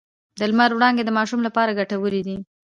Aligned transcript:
د 0.39 0.41
لمر 0.51 0.71
وړانګې 0.75 1.03
د 1.05 1.11
ماشوم 1.17 1.41
لپاره 1.47 1.77
ګټورې 1.79 2.21
دي۔ 2.27 2.35